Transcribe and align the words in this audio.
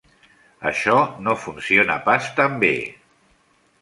Això 0.69 0.95
no 1.27 1.35
funciona 1.43 1.99
pas 2.07 2.31
tan 2.41 2.57
bé. 2.65 2.73